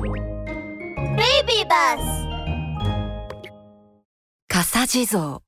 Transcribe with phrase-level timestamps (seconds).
[0.00, 1.98] Baby bus.
[4.48, 5.42] 笠地蔵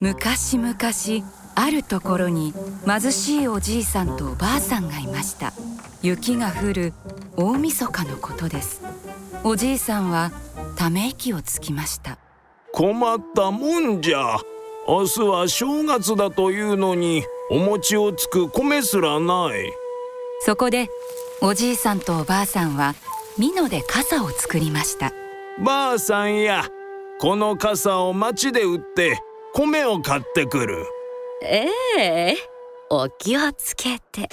[0.00, 0.74] 昔々
[1.56, 2.54] あるところに
[2.86, 5.52] 貧しいおじいさんとおばあさんがいました。
[6.02, 6.92] 雪が降る
[7.36, 8.82] 大晦日のことです。
[9.42, 10.32] おじいさんは
[10.76, 12.16] ため息をつきました。
[12.72, 14.38] 困ったもんじゃ。
[14.88, 19.70] 明日は正月だというのにお餅をつく米すらない。
[20.40, 20.88] そこで
[21.46, 22.94] おじいさんとおばあさんは
[23.38, 25.12] 美濃で傘を作りました。
[25.62, 26.64] ばあさんや
[27.20, 29.20] この傘を町で売って
[29.52, 30.86] 米を買ってくる。
[31.42, 31.66] え
[31.98, 32.36] え
[32.88, 34.30] お気をつけて。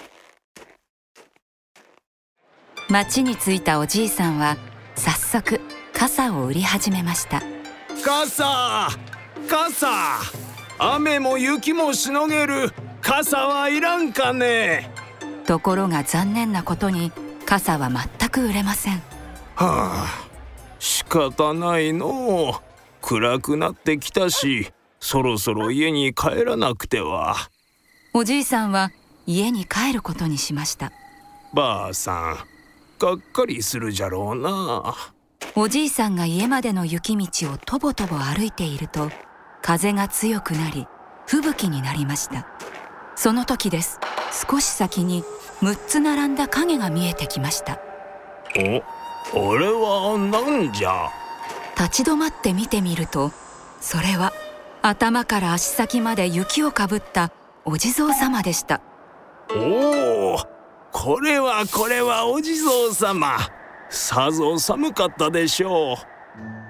[2.88, 4.56] 町に着いたおじいさんは
[4.96, 5.60] 早速
[5.92, 7.44] 傘を売り始めました。
[8.06, 8.88] 傘
[9.50, 9.90] 傘。
[10.80, 12.72] 雨も雪もしのげる。
[13.02, 14.91] 傘はいらんかね
[15.46, 17.12] ところが残念なことに
[17.46, 18.96] 傘は全く売れません。
[19.56, 20.30] はあ
[20.80, 22.56] 仕方ないの。
[22.58, 27.36] う暗くなってきたしそろそろ家に帰らなくては。
[28.14, 28.92] おじいさんは
[29.26, 30.92] 家に帰ることにしました。
[31.54, 32.38] ばあさん
[33.00, 34.96] がっかりするじゃろうな。
[35.56, 39.10] おじいさんが家までの雪道をとぼとぼ歩いていると
[39.62, 40.88] 風が強くなり
[41.26, 42.48] 吹雪になりました。
[43.16, 44.00] その時です
[44.32, 45.24] 少し先に
[45.62, 47.80] 6つ並んだ影が見えてきました。
[49.34, 51.10] おあれは何じゃ？
[51.78, 53.32] 立ち止まって見てみると
[53.80, 54.34] それは
[54.82, 57.32] 頭から足先まで雪をかぶった
[57.66, 58.82] お地蔵様でした。
[59.56, 60.38] おお
[60.92, 63.38] これはこれはお地蔵様。
[63.90, 65.96] さぞ寒かったでしょ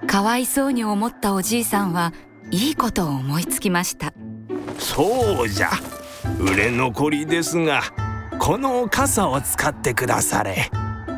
[0.03, 0.07] う。
[0.07, 2.13] かわいそうに思ったおじいさんは
[2.49, 4.13] いいことを思いつきました。
[4.79, 5.69] そうじゃ
[6.39, 7.81] 売れ残りですが
[8.39, 10.69] この傘を使ってくだされ。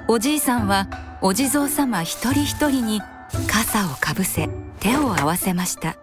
[0.08, 0.88] おじいさんは
[1.22, 3.02] お地蔵様一人一人に
[3.48, 5.96] 傘をかぶせ手を合わせました。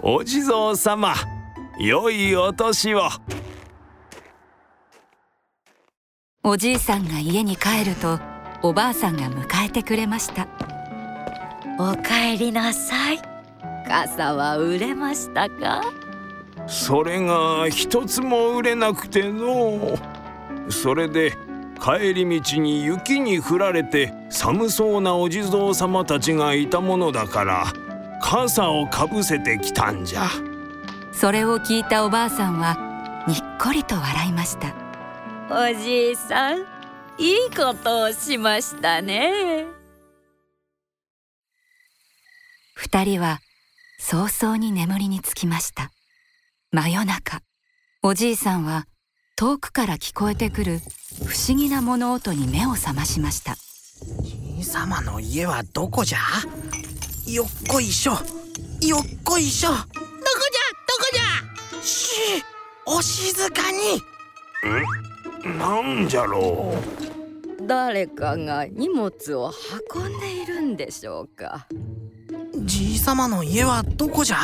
[0.00, 1.14] お地蔵様
[1.78, 3.08] 良いお年を。
[6.44, 8.20] おじいさんが家に帰ると
[8.62, 10.46] おばあさんが迎えてくれました。
[11.78, 13.20] お帰りなさい。
[13.88, 15.82] 傘は売れましたか？
[16.66, 19.98] それが一つも売れなくての。
[20.70, 21.32] それで
[21.80, 27.64] 帰り道に雪に降られて寒そうなお地蔵様たちがいたものだから
[28.20, 30.28] 傘をかぶせてきたんじゃ。
[31.12, 34.74] それを聞いたおばあさんはにっこりと笑いました。
[35.50, 36.60] おじいさん
[37.18, 39.66] いいことをしましたね。
[42.74, 43.38] 二人は
[43.98, 45.90] 早々に眠りにつきました
[46.74, 47.42] 真夜中。
[48.02, 48.86] おじいさんは
[49.36, 50.80] 遠くから聞こえてくる
[51.26, 53.56] 不思議な物音に目を覚ましました。
[54.22, 56.18] じいさまの家はどこじゃ？
[57.30, 58.12] よっこいしょ。
[58.12, 59.68] よっこいしょ。
[59.68, 60.00] どこじゃ？
[60.00, 61.82] どこじゃ？
[61.82, 62.42] し
[62.86, 65.52] お静かに。
[65.52, 66.74] んなんじゃろ
[67.60, 67.66] う。
[67.66, 69.52] 誰かが荷物を
[69.94, 71.66] 運んでいるんでしょうか？
[72.64, 74.38] じいさまの家はどこじゃ？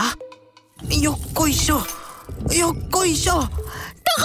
[1.01, 1.81] よっこいしょ
[2.57, 3.35] よっこいしょ。
[3.35, 3.49] どこ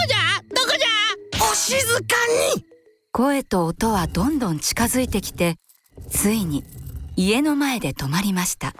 [0.07, 0.41] じゃ？
[0.49, 1.51] どこじゃ？
[1.51, 2.15] お静か
[2.55, 2.65] に。
[3.11, 5.57] 声と音はどんどん近づいてきて
[6.09, 6.63] ついに
[7.15, 8.73] 家の前で止まりました。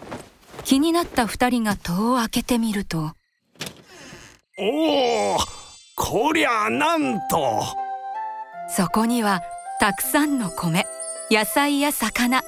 [0.64, 3.12] 気になった二人が戸を開けてみると。
[4.58, 5.38] おお
[5.96, 7.64] こりゃなんと。
[8.68, 9.42] そこには
[9.78, 10.86] たくさんの米
[11.30, 12.42] 野菜や魚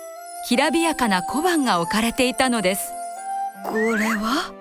[0.48, 2.90] きらびやかな小判が置かれていたのです。
[3.64, 4.52] これは？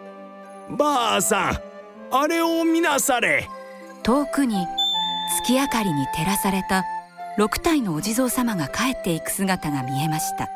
[0.70, 1.75] ばあさん
[2.12, 3.50] あれを見なされ。
[4.04, 4.68] 遠くに
[5.44, 6.84] 月明かりに照らされた
[7.38, 10.48] 6体のお地蔵様が帰っていく姿が見えました。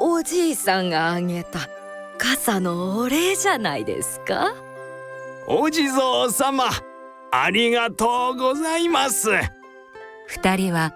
[0.00, 1.60] おじいさんがあげた
[2.18, 4.54] 傘のお礼じゃないですか。
[5.46, 6.64] お地蔵様
[7.32, 9.30] ありがとうございます。
[10.26, 10.94] 二人は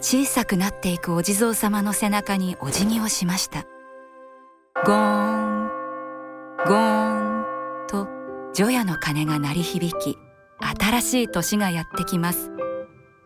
[0.00, 3.62] 小さくなっていくお地蔵様の背中にお辞儀をしました。
[4.84, 5.68] ゴーン
[6.66, 7.25] ゴーン。
[7.25, 7.25] と
[8.56, 10.16] 除夜の鐘が鳴り響き
[10.78, 12.50] 新しい年がやってきます。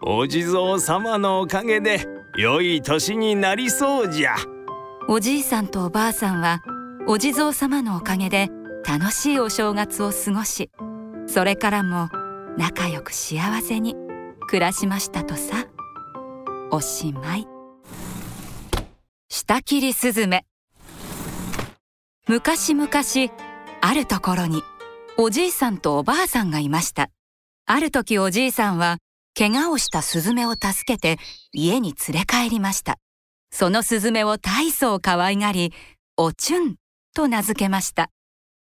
[0.03, 2.05] お地蔵様のおかげで
[2.37, 4.35] 良い年になりそうじゃ。
[5.07, 6.63] おじいさんとおばあさんは
[7.07, 8.49] お地蔵様のおかげで
[8.85, 10.69] 楽しいお正月を過ごし
[11.29, 12.09] それからも
[12.59, 13.95] 仲良く幸せに
[14.49, 15.69] 暮らしましたとさ。
[16.73, 17.47] おしまい。
[19.29, 20.45] 下切りスズメ。
[22.27, 22.91] 昔々
[23.81, 24.65] あるところに
[25.17, 27.11] おじいさんとおばあさんがいました。
[27.67, 28.99] ある時おじいさんは
[29.39, 31.19] 怪我をしたスズメを助けて
[31.53, 32.99] 家に連れ帰りました。
[33.51, 35.73] そのスズメを大層可愛がり
[36.17, 36.77] おちゅん
[37.15, 38.11] と名付けました。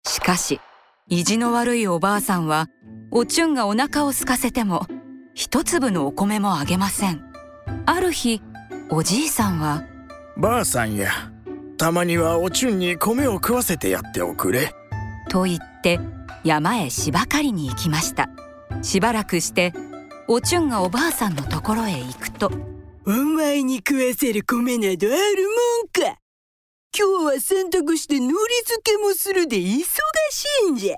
[0.06, 0.60] しかし
[1.08, 2.68] 意地の悪いおばあさんは
[3.12, 4.86] おちゅんがお腹を空かせても
[5.34, 7.24] 一粒のお米もあげません。
[7.86, 8.42] ある日
[8.90, 9.84] おじいさんは
[10.38, 11.12] ばあさんや
[11.78, 14.74] たまにはおちゅんに米を食わせてやっておくれ。
[15.30, 16.00] と言って
[16.44, 18.30] 山へ芝刈りに行きました。
[18.82, 19.74] しばらくして
[20.28, 22.52] おちゅんがおばあさんのところへ行くと
[23.06, 26.20] お前に食わせる米などあるもんか。
[26.98, 29.84] 今日は洗濯して海苔漬けもするで忙
[30.32, 30.98] しいんじゃ。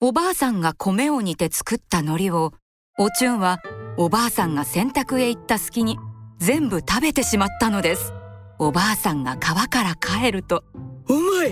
[0.00, 2.52] おばあさんが米を煮て作った海苔を
[2.98, 3.60] おちゅんは
[3.96, 5.98] おばあさんが洗濯へ行った隙に
[6.38, 8.12] 全部食べてしまったのです。
[8.58, 10.64] おばあさんが川から帰ると
[11.08, 11.50] お前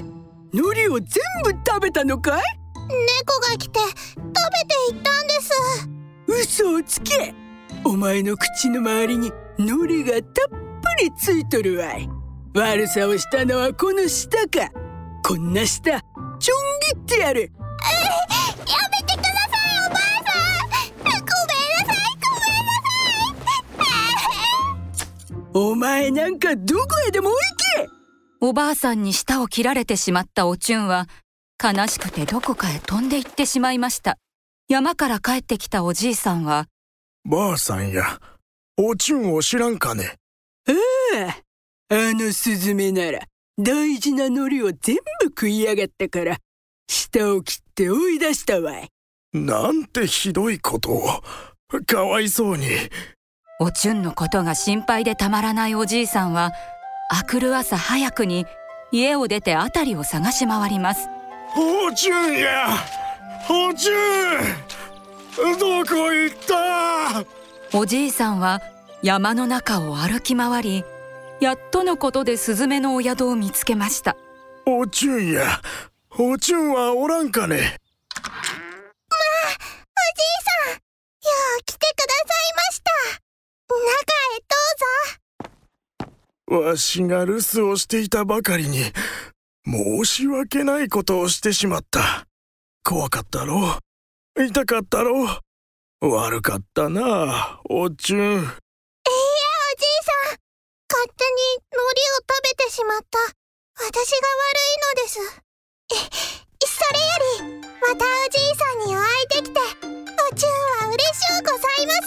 [0.53, 1.09] 海苔を全
[1.43, 2.43] 部食べたのかい？
[2.89, 4.33] 猫が来て食べ
[4.67, 5.51] ていったんです。
[6.27, 7.35] 嘘をつけ。
[7.85, 10.57] お前の口の周りに海苔がたっぷ
[11.03, 12.09] りついとるわい。
[12.55, 14.71] 悪さをしたのはこの舌か。
[15.25, 16.01] こんな舌
[16.39, 17.43] ちょん切ってやる。
[17.43, 21.21] やめてくださいおばあさん。
[21.21, 21.25] ごめん
[21.77, 22.47] なさいごめ
[23.35, 23.89] んな
[24.97, 25.05] さ
[25.35, 25.37] い。
[25.55, 27.89] お前なんかどこへでも行け。
[28.41, 31.09] おばあさんに舌を切られてしまったおちゅんは
[31.63, 34.17] 悲しくてどこかへ飛んで行ってしまいました。
[34.69, 36.67] 山から帰ってきたおじいさんは
[37.25, 38.21] ばあさんや
[38.77, 40.15] おちゅんを知らんかね。
[40.69, 41.37] あ
[41.91, 43.21] あのスズメなら
[43.59, 46.37] 大事な海苔を全部食いやがったから
[46.89, 48.89] 舌を切って追い出したわい。
[49.33, 51.23] なんてひどいことを。
[51.87, 52.67] かわいそうに。
[53.61, 56.53] おちゅんのことが心配でたまらないおじいさんは
[57.11, 58.47] あくる朝早くに
[58.93, 61.09] 家を出て辺りを探し回ります
[61.61, 62.69] おちゅんや
[63.51, 67.25] おちゅんどこ行った？
[67.77, 68.63] おじいさんは
[69.03, 70.85] 山の中を歩き回り
[71.41, 74.17] やっとのことでスズメのお宿を見つけました。
[74.67, 75.61] おちゅんや
[76.17, 77.57] おちゅんはおらんかね？
[77.57, 77.73] おじいさ
[80.71, 80.79] んよ
[81.59, 82.93] う来てくださいました。
[83.83, 84.47] 中へ
[86.47, 86.69] どうぞ。
[86.69, 88.93] わしが留守をしていたばかりに
[89.67, 92.27] 申し訳ないことをしてしまった。
[92.85, 93.79] 怖かったろ？
[94.37, 95.41] う痛かったろ？
[96.01, 98.21] う悪かったなおちゅん。
[98.21, 98.53] いやおじいさ
[100.35, 100.39] ん。
[100.91, 101.31] 勝手に
[101.71, 103.19] 海苔を食べてしまった。
[103.85, 105.19] 私が悪いのです。
[105.93, 105.97] え
[106.67, 107.07] それよ
[107.51, 110.51] りまたおじいさんにお会いできておちゅん
[110.87, 112.07] は嬉しゅうございます。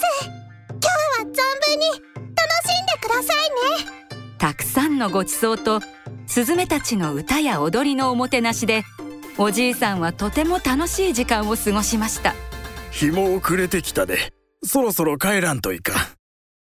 [0.70, 3.50] 今日は存分に楽しんでください
[3.84, 3.86] ね。
[4.38, 5.80] たくさんのごちそうと
[6.32, 8.84] スズメたちの歌や踊りのおもてなしで
[9.36, 12.32] おじいさんはとても楽しい時間を過ごしました。
[12.90, 14.32] 日も暮れてきたで
[14.64, 15.94] そろそろ帰らんといかん。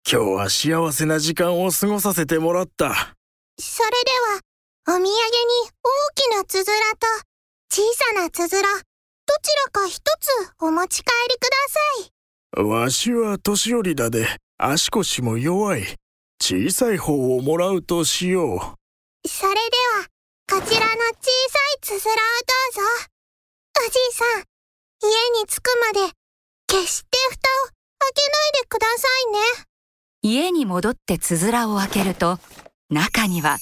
[0.07, 3.15] 今日は幸せな時間を過ごさせてもらった。
[3.59, 3.89] それ
[4.85, 5.15] ではお土産に大
[6.15, 6.65] きなつづら
[6.99, 7.07] と
[7.71, 7.81] 小
[8.15, 8.83] さなつづらど
[9.41, 11.49] ちらか一つお持ち帰りくだ
[12.53, 12.63] さい。
[12.63, 14.27] わしは年寄りだで
[14.59, 15.87] 足腰も弱い。
[16.43, 18.86] 小さい方をもらうとしよう
[19.29, 20.07] それでは
[20.49, 22.83] こちらの小さいつづらをどうぞ。
[23.85, 24.45] おじいさん
[25.03, 25.09] 家
[25.41, 26.13] に着くまで
[26.69, 29.39] 決して蓋を開けないでくださいね。
[30.23, 32.39] 家に戻ってつづらを開けると
[32.89, 33.59] 中には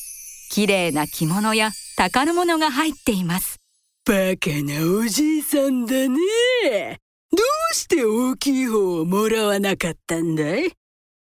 [0.51, 3.57] 綺麗な着物や宝物が入っています。
[4.05, 7.01] バカなおじいさんだね。
[7.33, 7.43] ど
[7.73, 10.73] うして大きい方をもらわなかったんだい？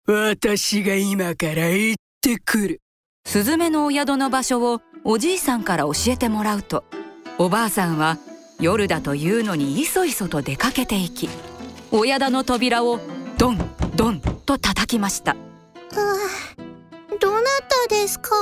[0.06, 2.80] 私が今から行ってくる
[3.24, 6.84] スズメのお宿の場所をおじいさんから教えてもらうと
[7.38, 8.18] おばあさんは
[8.58, 11.28] 夜だというのにいそいそと出かけていき
[11.92, 12.98] お宿の扉を
[13.38, 13.58] ドン
[13.94, 15.36] ドンと叩きました。
[17.20, 18.30] どなたですか？
[18.30, 18.36] ま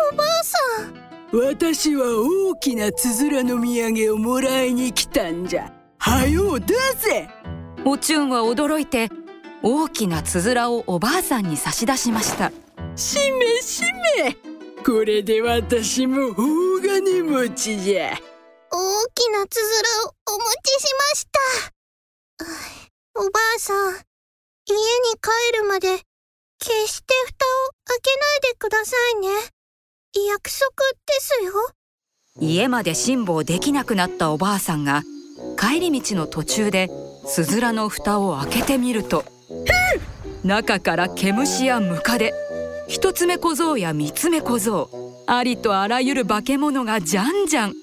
[0.00, 1.38] あおばあさん。
[1.38, 2.04] 私は
[2.50, 5.72] 大きなつづらの土産をもらいに来たんじゃ。
[5.98, 7.28] はよう出せ。
[7.84, 9.08] おちゅんは驚いて
[9.68, 12.52] 大きなつづらをおばあさんに差し出しました。
[12.94, 14.36] しめしめ。
[14.84, 18.12] これで私も大金持ちじゃ。
[18.70, 19.62] 大きなつづ
[20.04, 22.44] らをお持ちしました。
[23.24, 23.98] うおばあさん家に
[25.20, 25.88] 帰るまで
[26.60, 29.28] 決して蓋を開けないでくださいね。
[30.28, 30.68] 約束
[31.06, 31.52] ですよ。
[32.38, 35.02] 家まで辛抱できなくなったおばあさんが
[35.58, 36.88] 帰り道の途中で
[37.26, 39.24] スズラの蓋を開けてみると
[40.46, 42.32] 中から毛虫やムカデ
[42.86, 44.88] 一つ目小僧や三つ目小僧
[45.26, 47.74] ありとあらゆる化け物がじゃんじゃん。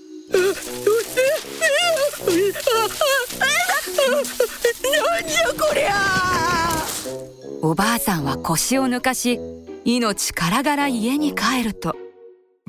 [7.62, 9.39] おばあさんは腰を抜かし
[9.84, 11.96] 命からがら家に帰ると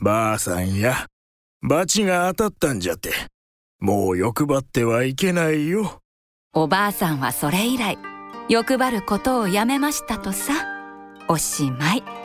[0.00, 1.06] ばあさんや
[1.62, 3.10] バチが当たったんじゃって
[3.80, 6.00] もう欲張ってはいけないよ
[6.52, 7.98] おばあさんはそれ以来
[8.48, 10.52] 欲張ることをやめましたとさ
[11.28, 12.23] おしまい。